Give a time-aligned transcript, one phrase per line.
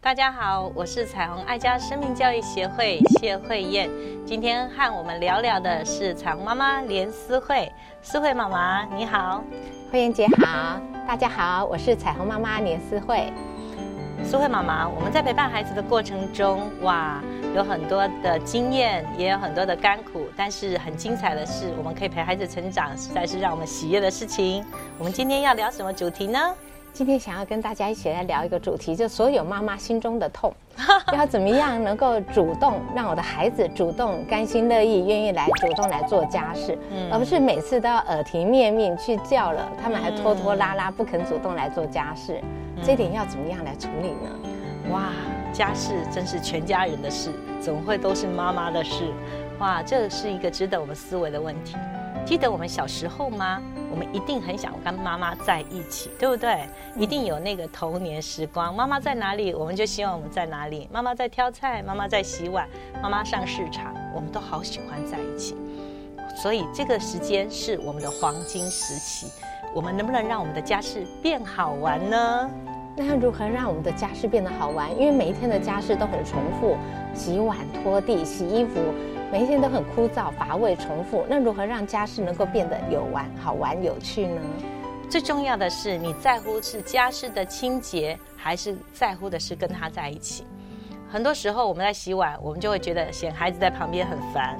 [0.00, 3.90] 大家好，我是彩虹爱家生命教育协会谢慧燕。
[4.24, 7.70] 今天和我们聊聊的是彩虹妈妈连思慧，
[8.02, 9.42] 思慧妈妈你好，
[9.90, 13.32] 慧燕姐好，大家好，我是彩虹妈妈连思慧。
[14.24, 17.22] 苏慧妈妈，我们在陪伴孩子的过程中，哇，
[17.54, 24.64] 有很多的经验，也有很多的甘苦，但是很精彩的是，我们可以陪孩子成长，实在是让我们喜悦的事情。
[24.98, 26.38] 我们今天要聊什么主题呢？
[26.98, 30.52] 今天想要跟大家一起来聊一个主题，就所有妈妈心中的痛，
[31.14, 36.76] 要怎么样能够主动让我的孩子主动、甘心乐意、愿意来主动来做家事，
[37.08, 42.40] 而不是每次都要耳提面命去叫了，他们还拖拖拉拉不肯主动来做家事，
[42.82, 44.90] 这点要怎么样来处理呢？
[44.90, 45.12] 哇，
[45.52, 49.04] 家事真是全家人的事，怎么会都是妈妈的事？
[49.60, 51.76] 哇，这是一个值得我们思维的问题。
[52.26, 53.62] 记得我们小时候吗？
[53.90, 56.68] 我们一定很想跟妈妈在一起，对不对？
[56.94, 58.74] 一定有那个童年时光。
[58.74, 60.86] 妈妈在哪里，我们就希望我们在哪里。
[60.92, 62.68] 妈妈在挑菜，妈妈在洗碗，
[63.02, 65.56] 妈妈上市场，我们都好喜欢在一起。
[66.36, 69.26] 所以这个时间是我们的黄金时期。
[69.74, 72.50] 我们能不能让我们的家事变好玩呢？
[72.94, 74.90] 那要如何让我们的家事变得好玩？
[74.98, 76.76] 因为每一天的家事都很重复，
[77.14, 78.80] 洗碗、拖地、洗衣服。
[79.30, 84.40] 每一天都很枯燥乏味重复，那如何让家事能够变得有玩、好玩、有趣呢？
[85.10, 90.44] 最重要的是，你在乎是家事的清洁，还是在乎的是跟他在一起？
[91.10, 94.58] 很多时候我们在洗碗，我们就会觉得嫌孩子在旁边很烦。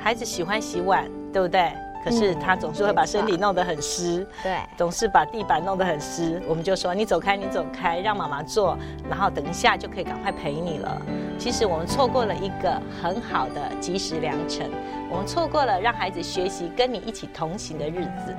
[0.00, 1.72] 孩子喜欢洗碗，对不对？
[2.04, 6.40] 可是他总是会把身体弄得很湿，对，总是把地板弄得很湿。
[6.48, 11.00] 我们就说你走开，你走开，让妈妈坐，然后等一下就可以赶快陪你了。
[11.38, 14.70] 其实我们错过了一个很好的及时良辰，
[15.10, 18.34] 我们错过了让孩子学习跟你一起同行的日子。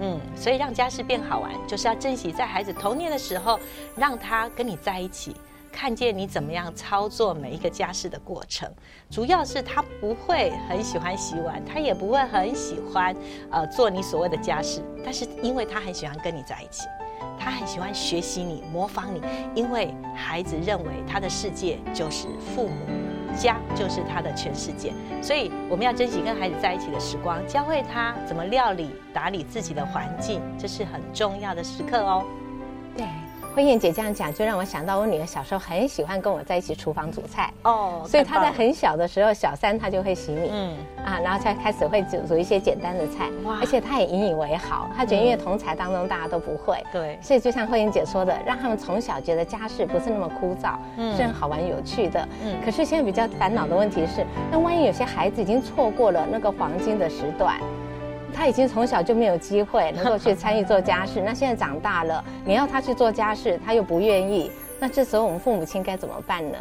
[0.00, 3.58] 嗯，所以让家事变好玩，就是要珍惜在孩子童年的时候，
[3.94, 5.36] 让他跟你在一起。
[5.72, 8.70] 看见你怎么样操作每一个家事的过程，
[9.10, 13.16] 主要是他不会很喜欢洗碗，他也不会很喜欢
[13.50, 16.86] 呃做你所谓的家事，但是因为他很喜欢跟你在一起，
[17.38, 19.20] 他很喜欢学习你、模仿你，
[19.54, 22.86] 因为孩子认为他的世界就是父母，
[23.36, 32.24] 家就是他的全世界，所以我们要珍惜跟孩子在一起的时光，教会他怎么料理、打理自己的环境，这是很重要的时刻哦。
[32.96, 33.06] 对。
[33.54, 57.58] 慧燕姐这样讲，就让我想到我女儿小时候很喜欢跟我在一起厨房煮菜哦，所以她在很小的时候，小三她就会洗米，嗯啊，然后才开始会煮煮一些简单的菜，哇，而且她也引以为豪，她觉得因为同才当中大家都不会，对，所以就像慧燕姐说的，让他们从小觉得家事不是那么枯燥，嗯，是很好玩有趣的，嗯，可是现在比较烦恼的问题是，那万一有些孩子已经错过了那个黄金的时段。
[58.34, 64.50] 他已经从小就没有机会能够去参与做家事， 那现在长大了，你要他去做家事，他又不愿意，
[64.80, 66.58] 那这时候我们父母亲该怎么办呢？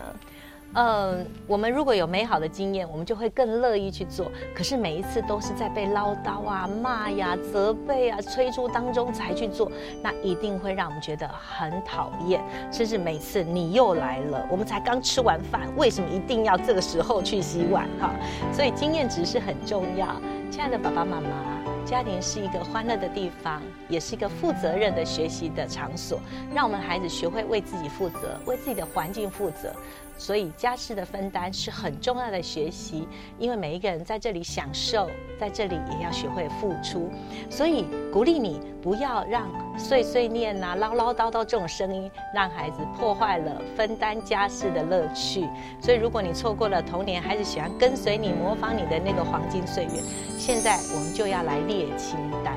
[0.73, 4.31] 嗯，我们如果有美好的经验，我们就会更乐意去做。
[4.55, 9.69] 可是每一次都是在被唠叨啊、骂呀、责备啊、催促当中才去做，
[10.01, 12.41] 那一定会让我们觉得很讨厌。
[12.71, 17.85] 甚至每次你又来了，我们才刚吃完饭，为什么一定要这个时候去洗碗？
[17.99, 18.15] 哈，
[18.53, 20.07] 所以经验值是很重要。
[20.49, 21.60] 亲爱的爸爸妈妈。
[21.91, 26.21] 家庭是一个欢乐的地方，也是一个负责任的学习的场所，
[26.55, 29.75] 让我们孩子学会为自己负责，为自己的环境负责。
[30.21, 33.07] 所以家事的分担是很重要的学习，
[33.39, 35.09] 因为每一个人在这里享受，
[35.39, 37.09] 在这里也要学会付出。
[37.49, 39.49] 所以鼓励你不要让
[39.79, 45.49] 碎碎念呐、唠唠叨叨这种声音，让孩子破坏了分担家事的乐趣。
[45.81, 49.91] 所以如果你错过了童年，孩子喜欢跟随你、模仿你的那个黄金岁月，
[50.37, 52.55] 现在我们就要来列清单。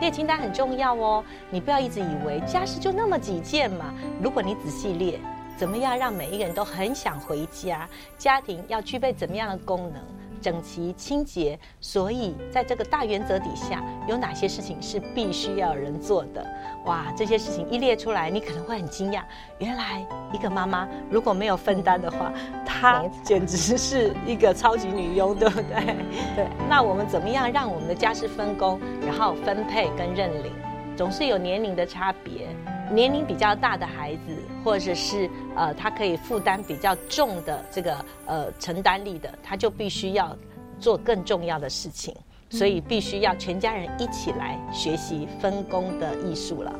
[0.00, 3.94] 列清单很重要哦，你不要一直以为家事就那么几件嘛。
[4.20, 5.20] 如果你仔细列。
[5.56, 7.88] 怎么样让每一个人都很想回家？
[8.18, 10.02] 家庭要具备怎么样的功能？
[10.38, 11.58] 整齐、清洁。
[11.80, 16.46] 所以在这个大原则底下，有哪些事情是必须要有人做的？
[16.84, 19.22] 哇，这些事情一列出来，你可能会很惊讶。
[19.58, 22.30] 原来一个妈妈如果没有分担的话，
[22.64, 25.96] 她简直是一个超级女佣，对不对？
[26.36, 26.46] 对。
[26.68, 30.52] 那我们怎么样让我们的家事分工，然后分配跟认领？
[30.96, 32.46] 总是有年龄的差别。
[32.90, 37.96] 年龄比较大的孩子，或者是呃，他可以负担比较重的这个
[38.26, 40.36] 呃承担力的，他就必须要
[40.78, 42.14] 做更重要的事情，
[42.50, 46.72] 所以必须要全家人一起来学习分工的艺术了。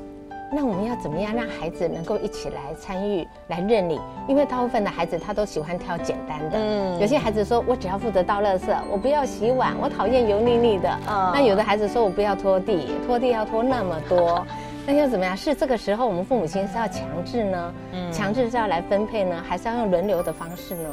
[0.53, 4.01] 那我们要怎么样让孩子能够一起来参与、来认领？
[4.29, 6.57] 因为大部分的孩子他都喜欢挑简单的。
[6.57, 10.89] 嗯，有些孩子说我只要负责倒垃圾，我不要洗碗，我讨厌油腻腻的。
[10.89, 14.47] 啊，那有的孩子说我不要拖地，拖地要拖那么多。
[14.87, 15.37] 那又怎么样？
[15.37, 17.75] 是这个时候我们父母亲是要强制呢？
[17.93, 20.89] 嗯，强制是要来分配呢，还是要用轮流的方式呢？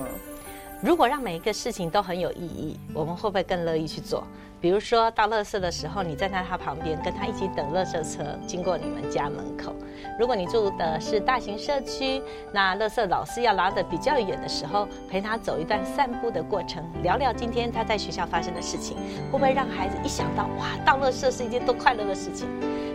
[0.81, 4.25] 如果让每一个事情都很有意义，我们会不会更乐意去做？
[4.63, 9.75] 比如说到垃圾的时候，你站在他旁边，跟他一起等垃圾车经过你们家门口。
[10.17, 12.21] 如果你住的是大型社区，
[12.53, 18.95] 那垃圾老师要拉的比较远的时候，陪他走一段散步的过程，聊聊今天他在学校发生的事情，
[19.29, 22.47] 会不会让孩子一想到哇，倒垃圾是一件多快乐的事情？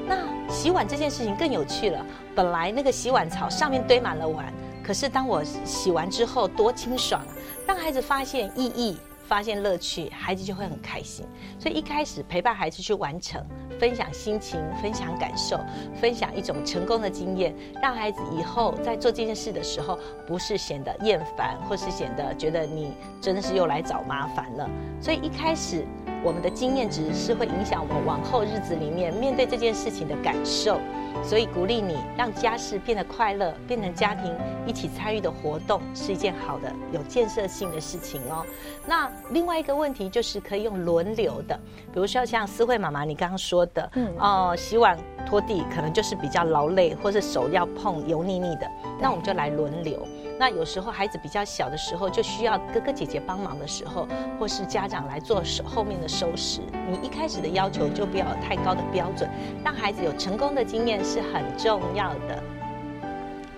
[0.07, 0.17] 那
[0.49, 2.03] 洗碗这件事情更有趣了。
[2.35, 4.51] 本来那个洗碗槽上面堆满了碗，
[4.83, 7.29] 可是当我洗完之后，多清爽啊！
[7.67, 8.97] 让孩子发现意义。
[9.29, 11.27] 发现乐趣，孩子就会很开心。
[11.59, 13.45] 所以一开始陪伴孩子去完成，
[13.79, 15.61] 分享心情，分享感受，
[16.01, 24.69] 分享一种成功的经验，让孩子以后在做这件事的时候，不是显得厌烦，或是显得觉得你真的是又来找麻烦了。
[24.99, 25.87] 所以一开始
[26.25, 30.81] 我们的经验值是会影响我们往后日子里面面对这件事情的感受。
[31.25, 34.33] 所以鼓励你让家事变得快乐，变成家庭
[34.65, 38.47] 一起参与的活动，是一件好的、有建设性的事情哦。
[38.87, 41.59] 那另外一个问题就是可以用轮流的，
[41.93, 50.07] 比如说像思慧妈妈你刚刚说的，嗯，哦，洗碗拖地可能就是比较劳累，或是手要碰油腻腻的，那我们就来轮流。
[50.39, 54.07] 那有时候孩子比较小的时候，就需要哥哥姐姐帮忙的时候，
[54.39, 56.61] 或是家长来做手后面的收拾。
[56.89, 59.29] 你一开始的要求就不要太高的标准，
[59.65, 62.43] 让孩子有成功的经验是很重要的。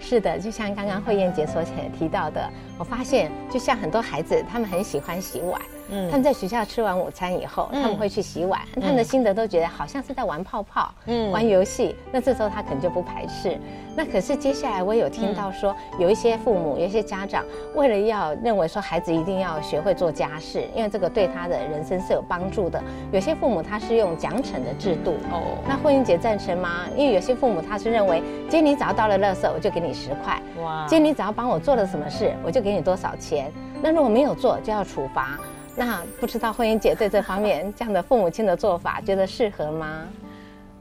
[0.00, 1.62] 是的，就像刚刚慧燕姐所
[1.98, 5.60] 提到的，我发现就像很多孩子，他们很喜欢洗碗。
[5.90, 8.60] 嗯，他们在学校吃完午餐以后，他们会去洗碗。
[8.74, 11.94] 他们的心得都觉得好像是在玩泡泡，嗯，玩游戏。
[12.12, 13.58] 那这时候他可能就不排斥。
[13.96, 17.44] 那可是接下来我有听到说，有一些父母、有一些家长，
[17.74, 22.82] 为了要认为说孩子一定要学会做家事，因为这个对他的人生是有帮助的。
[23.12, 25.16] 有些父母他是用奖惩的制度。
[25.32, 26.86] 哦，那慧英姐赞成吗？
[26.96, 30.40] 因为有些父母他是认为，今天你只要到了垃圾，我就给你十块。
[30.62, 33.52] 哇，今天你只要帮我做了什么事，我就给你多少钱。
[33.82, 35.38] 那如果没有做，就要处罚。
[35.80, 40.02] 那不知道慧英姐对这方面这样的父母亲的做法， 觉得适合吗？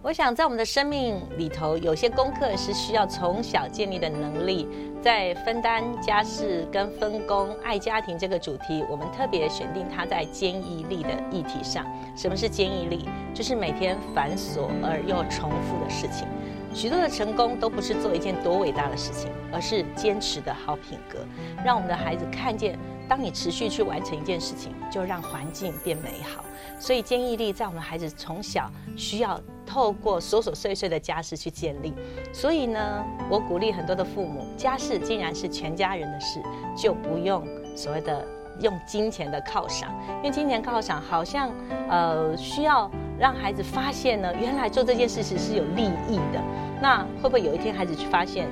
[0.01, 4.68] 我想在我们的生命里头，有些功课是需要从小建立的能力，
[5.01, 11.86] 在分担家事跟分工、爱家庭这个主题，我们特别选定它在坚毅力的议题上。
[12.13, 13.07] 什么是坚毅力？
[13.34, 16.28] 就是每天繁琐而又重复的事情。
[16.74, 21.19] 许多的成功都不是做一件多伟大的事情，而是坚持的好品格，
[21.66, 22.77] 让我们的孩子看见。
[23.07, 26.45] 当你持续去完成一件事情，就让环境变美好。
[26.80, 31.92] 所以坚毅力在我们孩子从小需要透过琐琐碎碎的家事去建立。
[32.31, 36.39] 所以呢，我鼓励很多的父母，家事既然是全家人的事，
[36.77, 37.44] 就不用
[37.75, 38.24] 所谓的
[38.62, 41.50] 用金钱的犒赏，因为金钱犒赏好像
[41.89, 42.89] 呃需要
[43.19, 46.42] 让孩子发现呢，原来做这件事情是有利益的。
[46.81, 48.48] 那会不会有一天孩子去发现，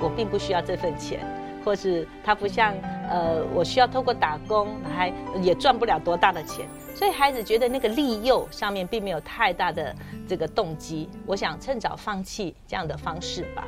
[0.00, 1.20] 我并不需要这份钱？
[1.64, 2.72] 或是他不像，
[3.10, 9.94] 呃，我需要透过打工，还也赚不了多大的钱，所以孩子觉得那个利诱上面并没有太大的
[10.26, 11.08] 这个动机。
[11.26, 13.66] 我想趁早放弃这样的方式吧，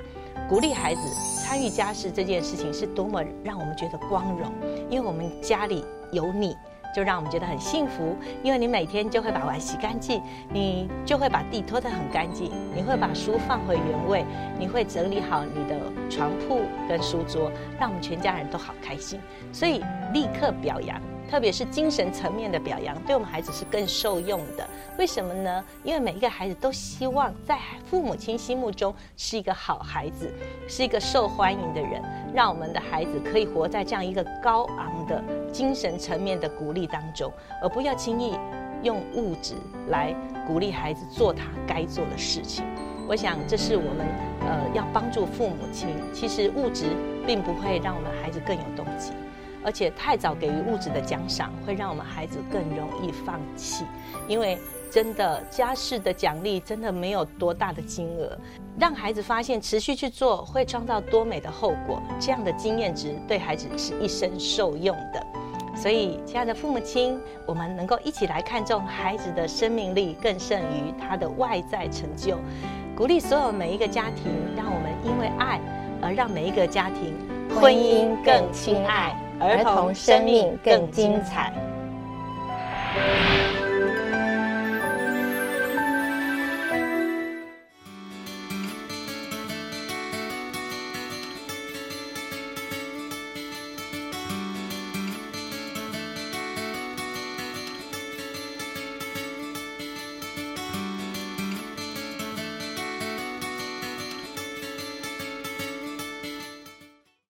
[0.48, 1.00] 鼓励孩子
[1.44, 4.50] 参与家事这件事情是多么让我们觉得光荣，
[4.88, 6.56] 因为我们家里有你。
[6.94, 14.24] 就让我们觉得很幸福，因为你每天就会把碗洗干净，你就会把地拖得很干净，你会把书放回原位，
[14.58, 15.78] 你会整理好你的
[16.08, 19.20] 床铺跟书桌，让我们全家人都好开心。
[19.52, 19.82] 所以
[20.12, 21.00] 立刻表扬。
[21.30, 24.68] 特别是精神层面的表扬，对我们孩子是更受用的。
[24.98, 25.64] 为什么呢？
[25.84, 27.56] 因为每一个孩子都希望在
[27.88, 30.28] 父母亲心目中是一个好孩子，
[30.66, 32.02] 是一个受欢迎的人。
[32.34, 35.22] 让我们的孩子可以活在这样一个高昂的
[35.52, 37.32] 精神层面的鼓励当中，
[37.62, 38.36] 而不要轻易
[38.82, 39.54] 用物质
[39.86, 40.12] 来
[40.48, 42.64] 鼓励孩子做他该做的事情。
[43.08, 44.06] 我想，这是我们
[44.40, 45.88] 呃要帮助父母亲。
[46.12, 46.86] 其实物质
[47.24, 49.12] 并不会让我们孩子更有动机。
[49.64, 53.84] 而且太早给予物质的奖赏，会让我们孩子更容易放弃。
[54.26, 54.58] 因为
[54.90, 58.36] 真的家事的奖励真的没有多大的金额，
[58.78, 65.24] 让孩子发现持续去做会创造多美的后果，这样的经验值对孩子是一生受用的。
[65.76, 72.36] 所以，亲爱的父母亲，我们能够一起来看重孩子的生命力，更胜于他的外在成就，
[72.96, 75.60] 鼓励所有每一个家庭，让我们因为爱
[76.02, 77.14] 而让每一个家庭
[77.54, 79.16] 婚姻更亲爱。
[79.40, 81.50] 儿童生命更精彩。